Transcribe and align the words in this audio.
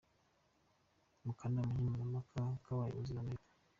mu 1.23 1.31
kanama 1.39 1.71
nkemurampaka 1.73 2.41
ka 2.63 2.69
Abayobozi 2.75 3.09
ba 3.15 3.21
Amerika 3.23 3.49